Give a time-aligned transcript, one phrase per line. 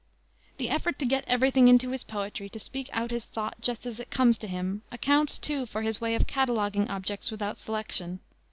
[0.57, 3.85] The effort to get every thing into his poetry, to speak out his thought just
[3.85, 8.19] as it comes to him, accounts, too, for his way of cataloguing objects without selection.